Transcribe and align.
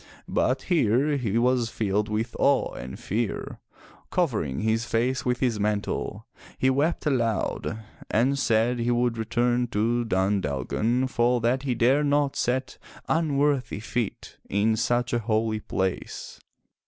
But 0.27 0.63
here 0.63 1.15
he 1.15 1.37
was 1.37 1.69
filled 1.69 2.09
with 2.09 2.35
awe 2.39 2.73
and 2.73 2.97
fear. 2.99 3.59
Covering 4.09 4.61
his 4.61 4.83
face 4.83 5.25
with 5.25 5.41
his 5.41 5.59
mantle, 5.59 6.25
he 6.57 6.71
wept 6.71 7.05
aloud 7.05 7.77
and 8.09 8.39
said 8.39 8.79
he 8.79 8.89
would 8.89 9.15
return 9.15 9.67
to 9.67 10.03
Dun 10.03 10.41
Dalgan, 10.41 11.05
for 11.05 11.39
that 11.41 11.61
he 11.61 11.75
dared 11.75 12.07
not 12.07 12.35
set 12.35 12.79
unworthy 13.07 13.79
feet 13.79 14.39
in 14.49 14.75
such 14.75 15.13
a 15.13 15.19
holy 15.19 15.59
place. 15.59 16.39